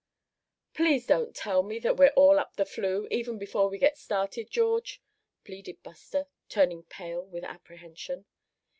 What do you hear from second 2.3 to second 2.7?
up the